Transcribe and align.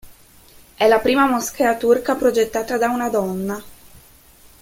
È 0.77 0.87
la 0.87 0.97
prima 0.97 1.27
moschea 1.27 1.77
turca 1.77 2.15
progettata 2.15 2.75
da 2.79 2.89
una 2.89 3.09
donna. 3.09 3.63